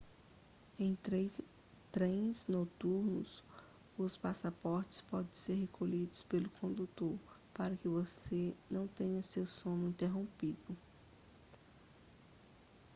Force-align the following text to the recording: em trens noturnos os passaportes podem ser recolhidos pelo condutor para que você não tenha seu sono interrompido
em 0.79 0.95
trens 1.91 2.47
noturnos 2.47 3.43
os 3.95 4.17
passaportes 4.17 4.99
podem 4.99 5.31
ser 5.31 5.53
recolhidos 5.53 6.23
pelo 6.23 6.49
condutor 6.49 7.19
para 7.53 7.77
que 7.77 7.87
você 7.87 8.55
não 8.67 8.87
tenha 8.87 9.21
seu 9.21 9.45
sono 9.45 9.89
interrompido 9.89 10.75